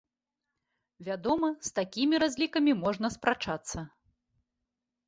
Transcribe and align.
Вядома, 1.09 1.51
з 1.69 1.75
такімі 1.81 2.15
разлікамі 2.25 2.73
можна 2.83 3.07
спрачацца. 3.19 3.79